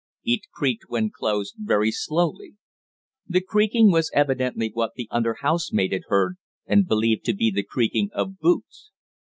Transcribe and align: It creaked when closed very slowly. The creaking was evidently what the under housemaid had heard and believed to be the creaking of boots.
It 0.23 0.41
creaked 0.51 0.85
when 0.87 1.11
closed 1.11 1.57
very 1.59 1.91
slowly. 1.91 2.55
The 3.27 3.39
creaking 3.39 3.91
was 3.91 4.09
evidently 4.15 4.71
what 4.73 4.93
the 4.95 5.07
under 5.11 5.35
housemaid 5.41 5.91
had 5.93 6.05
heard 6.07 6.37
and 6.65 6.87
believed 6.87 7.23
to 7.25 7.33
be 7.35 7.51
the 7.51 7.61
creaking 7.61 8.09
of 8.15 8.39
boots. 8.39 8.89